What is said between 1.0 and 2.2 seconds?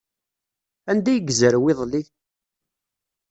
ay yezrew iḍelli?